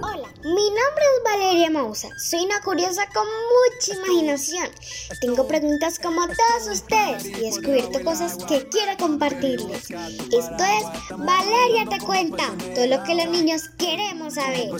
Hola, 0.00 0.28
mi 0.44 0.70
nombre 0.70 1.04
es 1.04 1.24
Valeria 1.24 1.70
Mausa. 1.70 2.08
Soy 2.18 2.44
una 2.44 2.60
curiosa 2.60 3.02
con 3.12 3.26
mucha 3.26 3.94
imaginación. 3.96 4.68
Tengo 5.20 5.48
preguntas 5.48 5.98
como 5.98 6.20
todos 6.26 6.68
ustedes 6.72 7.26
y 7.26 7.34
he 7.34 7.50
descubierto 7.50 8.04
cosas 8.04 8.36
que 8.44 8.68
quiero 8.68 8.96
compartirles. 8.96 9.90
Esto 9.90 10.64
es 10.64 10.84
Valeria 11.18 11.86
te 11.90 11.98
cuenta, 12.04 12.44
todo 12.76 12.86
lo 12.86 13.02
que 13.02 13.16
los 13.16 13.28
niños 13.30 13.62
queremos 13.76 14.34
saber. 14.34 14.70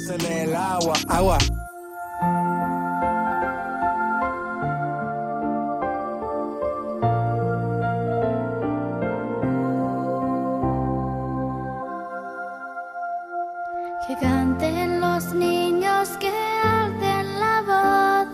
Que 14.08 14.16
canten 14.16 15.02
los 15.02 15.34
niños, 15.34 16.08
que 16.18 16.30
alten 16.64 17.40
la 17.40 18.24
voz, 18.24 18.28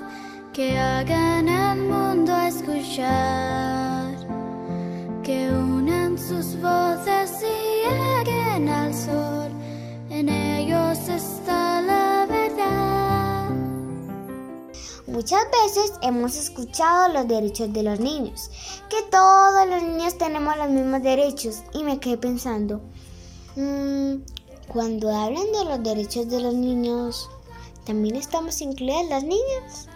que 0.52 0.78
hagan 0.78 1.48
el 1.48 1.88
mundo 1.88 2.33
escuchar, 2.42 4.14
que 5.24 5.50
unan 5.50 6.16
sus 6.16 6.55
voces 6.62 7.42
y 7.42 7.88
lleguen 7.88 8.69
al 8.69 8.95
sol, 8.95 9.50
en 10.10 10.28
ellos 10.28 10.97
está 11.09 11.83
la 11.83 12.27
verdad. 12.30 13.50
Muchas 15.09 15.42
veces 15.61 15.92
hemos 16.02 16.36
escuchado 16.36 17.12
los 17.12 17.27
derechos 17.27 17.72
de 17.72 17.83
los 17.83 17.98
niños, 17.98 18.48
que 18.88 19.02
todos 19.11 19.69
los 19.69 19.83
niños 19.83 20.16
tenemos 20.19 20.56
los 20.56 20.70
mismos 20.70 21.02
derechos 21.02 21.64
y 21.72 21.83
me 21.83 21.98
quedé 21.98 22.16
pensando, 22.16 22.80
mm, 23.56 24.34
cuando 24.68 25.14
hablan 25.14 25.50
de 25.52 25.64
los 25.64 25.82
derechos 25.82 26.28
de 26.28 26.41
los 26.41 26.55
niños, 26.55 27.28
¿también 27.84 28.16
estamos 28.16 28.61
incluidas 28.61 29.08
las 29.08 29.25
niñas? 29.25 29.89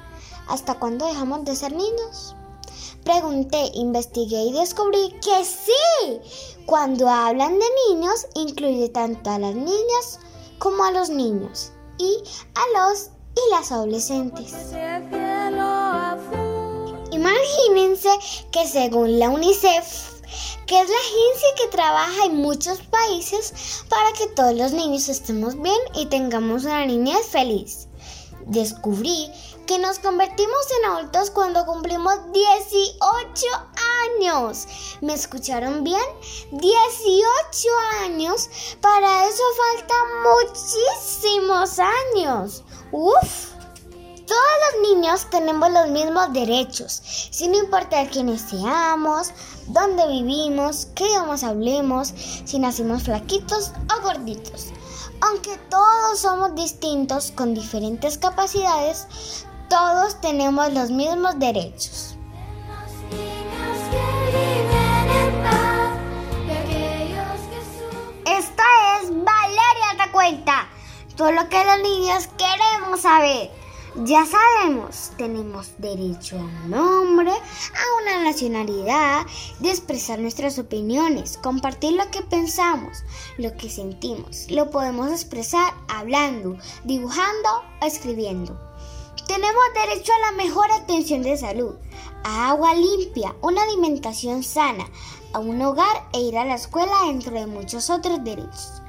¿Hasta 0.49 0.79
cuándo 0.79 1.07
dejamos 1.07 1.45
de 1.45 1.57
ser 1.57 1.73
niños? 1.73 2.35
Pregunté, 3.05 3.71
investigué 3.75 4.43
y 4.43 4.53
descubrí 4.53 5.15
que 5.23 5.45
sí. 5.45 6.65
Cuando 6.67 7.09
hablan 7.09 7.59
de 7.59 7.67
niños, 7.89 8.27
incluye 8.35 8.89
tanto 8.89 9.31
a 9.31 9.39
las 9.39 9.55
niñas 9.55 10.21
como 10.59 10.85
a 10.85 10.93
los 10.93 11.09
niños 11.09 11.73
y 11.99 12.23
a 12.55 12.79
los 12.79 13.11
y 13.35 13.51
las 13.51 13.73
adolescentes. 13.73 14.53
Imagínense 17.13 18.11
que 18.53 18.67
según 18.67 19.19
la 19.19 19.31
UNICEF, 19.31 20.18
que 20.67 20.81
es 20.81 20.89
la 20.89 20.97
agencia 20.97 21.49
que 21.57 21.69
trabaja 21.69 22.25
en 22.27 22.37
muchos 22.37 22.79
países 22.79 23.85
para 23.89 24.13
que 24.13 24.27
todos 24.29 24.55
los 24.55 24.73
niños 24.73 25.09
estemos 25.09 25.61
bien 25.61 25.79
y 25.95 26.07
tengamos 26.07 26.65
una 26.65 26.87
niñez 26.87 27.27
feliz. 27.27 27.89
Descubrí 28.47 29.31
que 29.67 29.79
nos 29.79 29.99
convertimos 29.99 30.67
en 30.79 30.91
adultos 30.91 31.31
cuando 31.31 31.67
cumplimos 31.67 32.15
18 32.33 33.47
años. 34.17 34.67
¿Me 35.03 35.13
escucharon 35.13 35.85
bien? 35.85 36.01
18 36.53 37.69
años. 38.03 38.49
Para 38.81 39.29
eso 39.29 39.43
faltan 39.77 40.07
muchísimos 40.23 41.79
años. 41.79 42.65
Uf. 42.93 43.59
Todos 44.27 44.41
los 44.73 44.91
niños 44.91 45.27
tenemos 45.31 45.71
los 45.71 45.89
mismos 45.89 46.33
derechos, 46.35 47.01
sin 47.31 47.55
importar 47.55 48.11
quiénes 48.11 48.43
seamos, 48.43 49.31
dónde 49.69 50.07
vivimos, 50.09 50.89
qué 50.95 51.05
idiomas 51.05 51.45
hablemos, 51.45 52.15
si 52.45 52.59
nacimos 52.59 53.05
flaquitos 53.05 53.73
o 53.97 54.03
gorditos. 54.03 54.73
Aunque 55.21 55.57
todos 55.69 56.21
somos 56.21 56.55
distintos 56.55 57.33
con 57.33 57.55
diferentes 57.55 58.19
capacidades, 58.19 59.07
todos 59.69 60.21
tenemos 60.21 60.73
los 60.73 60.91
mismos 60.91 61.39
derechos. 61.39 62.17
Esta 68.25 68.65
es 69.01 69.11
Valeria 69.11 70.05
te 70.05 70.13
cuenta, 70.13 70.69
todo 71.17 71.33
lo 71.33 71.49
que 71.49 71.65
los 71.65 71.83
niños 71.83 72.29
queremos 72.39 73.01
saber. 73.01 73.58
Ya 74.05 74.25
sabemos, 74.25 75.11
tenemos 75.17 75.73
derecho 75.79 76.37
a 76.37 76.43
un 76.43 76.71
nombre, 76.71 77.33
a 77.33 78.03
una 78.03 78.23
nacionalidad, 78.23 79.27
de 79.59 79.71
expresar 79.71 80.21
nuestras 80.21 80.57
opiniones, 80.61 81.37
compartir 81.37 81.95
lo 81.95 82.09
que 82.13 82.23
pensamos, 82.23 83.03
lo 83.39 83.57
que 83.57 83.69
sentimos. 83.69 84.49
Lo 84.51 84.71
podemos 84.71 85.11
expresar 85.11 85.75
hablando, 85.89 86.57
dibujando 86.85 87.49
o 87.83 87.87
escribiendo. 87.87 88.57
Tenemos 89.27 89.65
derecho 89.75 90.13
a 90.13 90.31
la 90.31 90.37
mejor 90.45 90.71
atención 90.71 91.23
de 91.23 91.37
salud, 91.37 91.75
a 92.23 92.51
agua 92.51 92.75
limpia, 92.75 93.35
una 93.43 93.65
alimentación 93.65 94.45
sana, 94.45 94.89
a 95.33 95.41
un 95.41 95.61
hogar 95.61 96.09
e 96.13 96.21
ir 96.21 96.39
a 96.39 96.45
la 96.45 96.55
escuela, 96.55 97.09
entre 97.09 97.49
muchos 97.49 97.91
otros 97.91 98.23
derechos. 98.23 98.81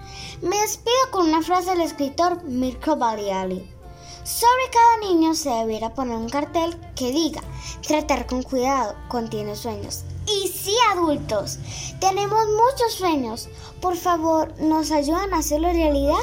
Me 0.43 0.61
despido 0.61 1.09
con 1.09 1.29
una 1.29 1.41
frase 1.41 1.71
del 1.71 1.81
escritor 1.81 2.43
Mirko 2.43 2.95
Baliali. 2.95 3.78
Sobre 4.23 4.69
cada 4.71 5.11
niño 5.11 5.33
se 5.33 5.49
debiera 5.49 5.93
poner 5.93 6.17
un 6.17 6.29
cartel 6.29 6.79
que 6.95 7.11
diga, 7.11 7.41
tratar 7.87 8.27
con 8.27 8.43
cuidado, 8.43 8.95
contiene 9.07 9.55
sueños. 9.55 10.03
Y 10.27 10.47
sí, 10.47 10.75
adultos, 10.91 11.57
tenemos 11.99 12.45
muchos 12.47 12.93
sueños. 12.93 13.49
Por 13.81 13.95
favor, 13.95 14.53
¿nos 14.59 14.91
ayudan 14.91 15.33
a 15.33 15.37
hacerlo 15.39 15.71
realidad? 15.71 16.19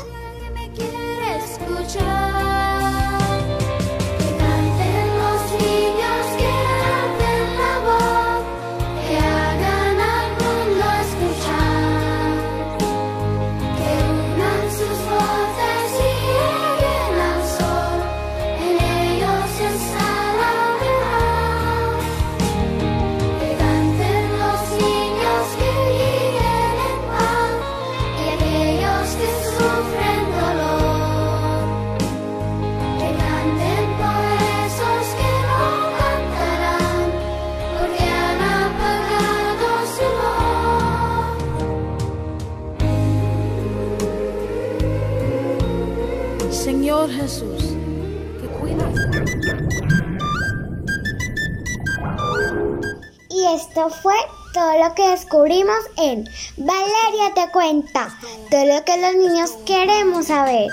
escuchar. 1.45 2.26
Señor 46.67 47.09
Jesús, 47.09 47.63
que 48.41 48.49
cuidas. 48.59 48.93
Y 53.31 53.47
esto 53.55 53.89
fue 53.89 54.15
todo 54.53 54.73
lo 54.83 54.93
que 54.97 55.09
descubrimos 55.11 55.79
en 55.97 56.25
Valeria 56.57 57.33
te 57.37 57.53
cuenta, 57.53 58.09
todo 58.51 58.65
lo 58.67 58.85
que 58.85 59.01
los 59.01 59.15
niños 59.15 59.53
queremos 59.65 60.27
saber. 60.27 60.67